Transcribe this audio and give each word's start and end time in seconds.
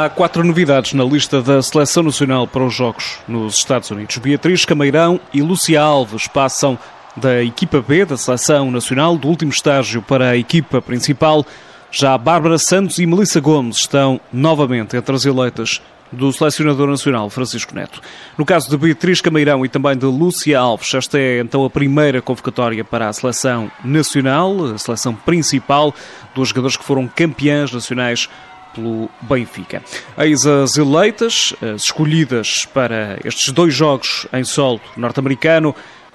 Há 0.00 0.08
quatro 0.08 0.44
novidades 0.44 0.92
na 0.92 1.02
lista 1.02 1.42
da 1.42 1.60
Seleção 1.60 2.04
Nacional 2.04 2.46
para 2.46 2.62
os 2.62 2.72
Jogos 2.72 3.18
nos 3.26 3.56
Estados 3.56 3.90
Unidos. 3.90 4.16
Beatriz 4.18 4.64
Cameirão 4.64 5.18
e 5.34 5.42
Lúcia 5.42 5.82
Alves 5.82 6.28
passam 6.28 6.78
da 7.16 7.42
equipa 7.42 7.82
B 7.82 8.04
da 8.04 8.16
Seleção 8.16 8.70
Nacional 8.70 9.18
do 9.18 9.26
último 9.26 9.50
estágio 9.50 10.00
para 10.00 10.28
a 10.28 10.36
equipa 10.36 10.80
principal. 10.80 11.44
Já 11.90 12.16
Bárbara 12.16 12.58
Santos 12.58 13.00
e 13.00 13.06
Melissa 13.06 13.40
Gomes 13.40 13.78
estão 13.78 14.20
novamente 14.32 14.96
entre 14.96 15.16
as 15.16 15.24
eleitas 15.24 15.82
do 16.12 16.32
selecionador 16.32 16.88
nacional 16.88 17.28
Francisco 17.28 17.74
Neto. 17.74 18.00
No 18.38 18.46
caso 18.46 18.70
de 18.70 18.76
Beatriz 18.76 19.20
Cameirão 19.20 19.66
e 19.66 19.68
também 19.68 19.96
de 19.96 20.06
Lúcia 20.06 20.60
Alves, 20.60 20.94
esta 20.94 21.18
é 21.18 21.40
então 21.40 21.64
a 21.64 21.70
primeira 21.70 22.22
convocatória 22.22 22.84
para 22.84 23.08
a 23.08 23.12
seleção 23.12 23.68
nacional, 23.84 24.74
a 24.74 24.78
seleção 24.78 25.12
principal, 25.12 25.92
dos 26.36 26.50
jogadores 26.50 26.76
que 26.76 26.84
foram 26.84 27.08
campeãs 27.08 27.72
nacionais 27.72 28.28
pelo 28.74 29.08
Benfica. 29.22 29.82
Eis 30.16 30.46
as 30.46 30.76
eleitas, 30.76 31.54
as 31.60 31.84
escolhidas 31.84 32.66
para 32.66 33.18
estes 33.24 33.52
dois 33.52 33.74
jogos 33.74 34.26
em 34.32 34.44
solo 34.44 34.80
norte-americano, 34.96 35.74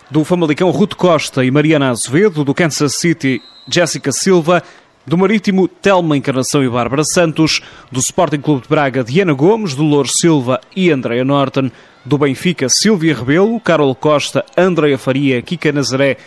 do 0.09 0.23
Famalicão 0.23 0.69
Ruto 0.69 0.95
Costa 0.95 1.43
e 1.43 1.51
Mariana 1.51 1.89
Azevedo, 1.89 2.43
do 2.43 2.53
Kansas 2.53 2.95
City 2.95 3.41
Jéssica 3.67 4.11
Silva, 4.11 4.61
do 5.05 5.17
Marítimo 5.17 5.67
Telma 5.67 6.15
Encarnação 6.15 6.63
e 6.63 6.69
Bárbara 6.69 7.03
Santos, 7.03 7.61
do 7.91 7.99
Sporting 7.99 8.39
Clube 8.39 8.63
de 8.63 8.69
Braga 8.69 9.03
Diana 9.03 9.33
Gomes, 9.33 9.75
do 9.75 9.83
Lourdes 9.83 10.17
Silva 10.17 10.61
e 10.75 10.91
Andréa 10.91 11.25
Norton, 11.25 11.71
do 12.05 12.17
Benfica 12.17 12.69
Silvia 12.69 13.15
Rebelo, 13.15 13.59
Carol 13.59 13.95
Costa, 13.95 14.45
Andréa 14.57 14.97
Faria, 14.97 15.41
Kika 15.41 15.71
Nazaré, 15.71 16.17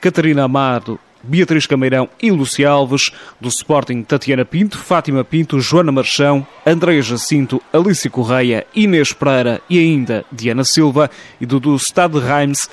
Catarina 0.00 0.44
Amado 0.44 0.98
Beatriz 1.26 1.66
Cameirão 1.66 2.08
e 2.22 2.30
Lúcia 2.30 2.68
Alves, 2.68 3.10
do 3.40 3.48
Sporting 3.48 4.02
Tatiana 4.02 4.44
Pinto, 4.44 4.78
Fátima 4.78 5.24
Pinto, 5.24 5.60
Joana 5.60 5.92
Marchão, 5.92 6.46
Andréia 6.64 7.02
Jacinto, 7.02 7.60
Alice 7.72 8.08
Correia, 8.08 8.66
Inês 8.74 9.12
Pereira 9.12 9.60
e 9.68 9.78
ainda 9.78 10.24
Diana 10.30 10.64
Silva, 10.64 11.10
e 11.40 11.46
do, 11.46 11.58
do 11.58 11.76
Stade 11.78 12.18
Reims, 12.18 12.68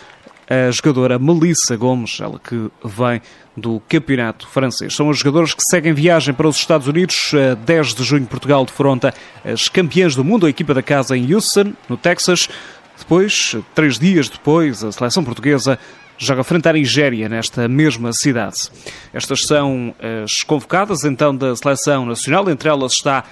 a 0.50 0.70
jogadora 0.72 1.18
Melissa 1.18 1.76
Gomes, 1.76 2.20
ela 2.20 2.40
que 2.40 2.70
vem 2.84 3.22
do 3.56 3.82
campeonato 3.88 4.48
francês. 4.48 4.94
São 4.94 5.10
os 5.10 5.20
jogadores 5.20 5.54
que 5.54 5.64
seguem 5.64 5.94
viagem 5.94 6.34
para 6.34 6.48
os 6.48 6.58
Estados 6.58 6.88
Unidos. 6.88 7.32
10 7.66 7.94
de 7.94 8.04
junho, 8.04 8.26
Portugal 8.26 8.66
defronta 8.66 9.14
as 9.44 9.70
campeãs 9.70 10.16
do 10.16 10.24
mundo, 10.24 10.46
a 10.46 10.50
equipa 10.50 10.74
da 10.74 10.82
casa 10.82 11.18
em 11.18 11.34
Houston, 11.34 11.74
no 11.88 11.98
Texas. 11.98 12.50
Depois, 12.98 13.56
três 13.74 13.98
dias 13.98 14.30
depois, 14.30 14.84
a 14.84 14.92
seleção 14.92 15.24
portuguesa 15.24 15.80
joga 16.18 16.44
frente 16.44 16.68
à 16.68 16.74
Nigéria, 16.74 17.28
nesta 17.28 17.68
mesma 17.68 18.14
cidade. 18.14 18.70
Estas 19.14 19.42
são 19.46 19.94
as 20.24 20.44
convocadas 20.44 21.04
então 21.04 21.36
da 21.36 21.56
seleção 21.56 22.06
nacional, 22.06 22.50
entre 22.50 22.70
elas 22.70 22.94
está 22.94 23.24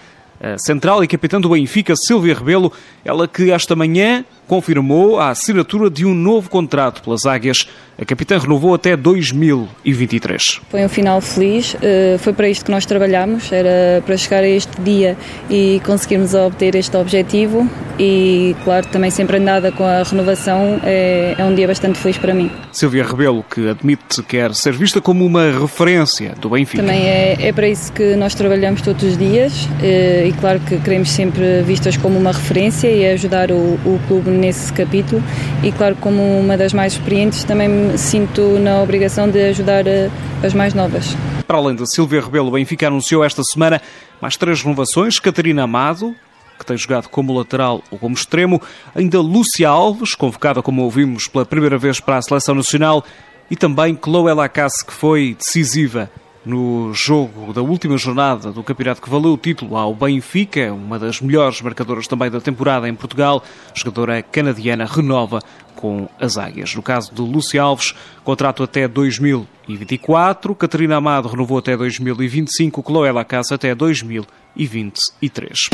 a 0.42 0.58
central 0.58 1.04
e 1.04 1.08
capitã 1.08 1.40
do 1.40 1.50
Benfica, 1.50 1.96
Silvia 1.96 2.34
Rebelo, 2.34 2.74
ela 3.06 3.28
que 3.28 3.52
esta 3.52 3.76
manhã 3.76 4.26
confirmou 4.48 5.20
a 5.20 5.30
assinatura 5.30 5.90
de 5.90 6.06
um 6.06 6.14
novo 6.14 6.50
contrato 6.50 7.02
pelas 7.02 7.26
Águias. 7.26 7.68
A 8.00 8.06
capitã 8.06 8.40
renovou 8.40 8.74
até 8.74 8.98
2023. 8.98 10.62
Foi 10.70 10.84
um 10.84 10.90
final 10.90 11.22
feliz, 11.22 11.76
eh, 11.82 12.18
foi 12.20 12.34
para 12.34 12.50
isto 12.50 12.66
que 12.66 12.72
nós 12.72 12.86
trabalhamos, 12.86 13.52
era 13.52 14.02
para 14.04 14.18
chegar 14.18 14.44
a 14.44 14.48
este 14.48 14.82
dia 14.82 15.16
e 15.50 15.80
conseguirmos 15.86 16.34
obter 16.34 16.74
este 16.76 16.98
objetivo 16.98 17.70
e, 18.00 18.56
claro, 18.64 18.88
também 18.88 19.12
sempre 19.12 19.38
andada 19.38 19.72
com 19.72 19.84
a 19.84 20.02
renovação, 20.02 20.80
é, 20.84 21.36
é 21.38 21.46
um 21.46 21.54
dia 21.54 21.68
bastante 21.68 22.00
feliz 22.00 22.18
para 22.18 22.34
mim. 22.34 22.50
Silvia 22.72 23.06
Rebelo, 23.06 23.44
que 23.44 23.70
admite 23.70 24.04
que 24.16 24.24
quer 24.24 24.56
ser 24.56 24.74
vista 24.74 25.00
como 25.00 25.24
uma 25.24 25.52
referência 25.52 26.34
do 26.40 26.50
Benfica. 26.50 26.82
Também 26.82 27.08
é, 27.08 27.38
é 27.40 27.54
para 27.54 27.68
isso 27.68 27.94
que 27.94 28.16
nós 28.16 28.34
trabalhamos 28.34 28.82
todos 28.82 29.04
os 29.04 29.16
dias 29.16 29.68
eh, 29.84 30.26
e, 30.28 30.34
claro, 30.34 30.60
que 30.62 30.80
queremos 30.80 31.12
sempre 31.12 31.62
vistas 31.62 31.96
como 31.98 32.18
uma 32.18 32.32
referência 32.32 32.88
e 32.88 33.06
ajudar 33.06 33.52
o, 33.52 33.76
o 33.86 34.00
clube 34.08 34.32
nesse 34.42 34.74
capítulo 34.74 35.24
e 35.64 35.72
claro 35.72 35.96
como 35.96 36.22
uma 36.40 36.58
das 36.58 36.74
mais 36.74 36.94
experientes 36.94 37.44
também 37.44 37.70
me 37.70 37.98
sinto 37.98 38.42
na 38.60 38.82
obrigação 38.82 39.30
de 39.30 39.40
ajudar 39.50 39.88
eh, 39.88 40.10
as 40.44 40.54
mais 40.54 40.74
novas. 40.74 41.16
Para 41.48 41.58
além 41.58 41.76
de 41.76 41.90
Silvia 41.90 42.22
Rebelo, 42.22 42.48
o 42.48 42.52
Benfica 42.52 42.88
anunciou 42.88 43.24
esta 43.24 43.44
semana 43.44 43.82
mais 44.20 44.36
três 44.36 44.62
renovações, 44.62 45.20
Catarina 45.20 45.64
Amado, 45.64 46.16
que 46.58 46.66
tem 46.66 46.78
jogado 46.78 47.08
como 47.08 47.34
lateral 47.34 47.84
ou 47.90 47.98
como 47.98 48.16
extremo, 48.16 48.62
ainda 48.96 49.20
Lúcia 49.20 49.70
Alves, 49.70 50.16
convocada 50.16 50.62
como 50.62 50.84
ouvimos 50.84 51.28
pela 51.28 51.46
primeira 51.46 51.78
vez 51.78 52.00
para 52.00 52.18
a 52.18 52.22
Seleção 52.22 52.56
Nacional, 52.56 53.04
e 53.50 53.56
também 53.56 53.98
Chloé 54.02 54.34
Lacasse, 54.34 54.86
que 54.86 54.94
foi 54.94 55.36
decisiva 55.38 56.10
no 56.46 56.94
jogo 56.94 57.54
da 57.54 57.62
última 57.62 57.98
jornada 57.98 58.52
do 58.52 58.64
campeonato 58.64 59.02
que 59.02 59.10
valeu 59.10 59.34
o 59.34 59.38
título 59.38 59.76
ao 59.76 59.94
Benfica, 59.94 60.74
uma 60.74 60.98
das 60.98 61.22
melhores 61.22 61.62
marcadoras 61.62 62.08
também 62.08 62.32
da 62.32 62.42
temporada 62.42 62.90
em 62.90 62.96
Portugal, 62.96 63.44
a 63.74 63.78
jogadora 63.78 64.22
canadiana 64.24 64.86
renova 64.86 65.40
com 65.76 66.08
as 66.20 66.38
Águias. 66.38 66.76
No 66.76 66.82
caso 66.82 67.14
de 67.14 67.22
Lúcia 67.22 67.62
Alves, 67.62 67.94
contrato 68.24 68.64
até 68.64 68.88
2024, 68.88 70.56
Catarina 70.56 70.98
Amado 70.98 71.28
renovou 71.28 71.58
até 71.58 71.78
2025, 71.78 72.84
Chloé 72.84 73.12
Lacasse 73.12 73.54
até 73.54 73.74
2023. 73.74 75.70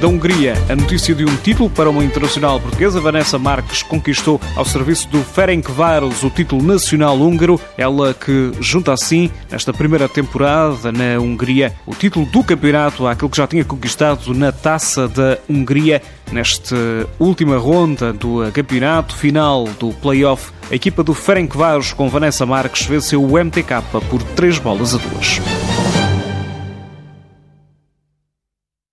Da 0.00 0.08
Hungria, 0.08 0.54
a 0.66 0.74
notícia 0.74 1.14
de 1.14 1.26
um 1.26 1.36
título 1.36 1.68
para 1.68 1.90
uma 1.90 2.02
internacional 2.02 2.58
portuguesa. 2.58 2.98
Vanessa 3.02 3.38
Marques 3.38 3.82
conquistou 3.82 4.40
ao 4.56 4.64
serviço 4.64 5.06
do 5.08 5.22
Ferencváros 5.22 6.22
o 6.22 6.30
título 6.30 6.62
nacional 6.62 7.18
húngaro. 7.18 7.60
Ela 7.76 8.14
que 8.14 8.50
junta 8.60 8.94
assim, 8.94 9.30
nesta 9.50 9.74
primeira 9.74 10.08
temporada 10.08 10.90
na 10.90 11.20
Hungria, 11.20 11.74
o 11.84 11.94
título 11.94 12.24
do 12.24 12.42
campeonato 12.42 13.06
àquilo 13.06 13.28
que 13.28 13.36
já 13.36 13.46
tinha 13.46 13.62
conquistado 13.62 14.32
na 14.32 14.50
Taça 14.50 15.06
da 15.06 15.36
Hungria. 15.46 16.00
Nesta 16.32 16.76
última 17.18 17.58
ronda 17.58 18.10
do 18.10 18.50
campeonato 18.52 19.14
final 19.14 19.64
do 19.78 19.92
play-off, 19.92 20.50
a 20.70 20.74
equipa 20.74 21.02
do 21.02 21.12
Ferencváros 21.12 21.92
com 21.92 22.08
Vanessa 22.08 22.46
Marques 22.46 22.86
venceu 22.86 23.22
o 23.22 23.36
MTK 23.36 23.82
por 24.08 24.22
3 24.22 24.58
bolas 24.60 24.94
a 24.94 24.98
2. 24.98 25.69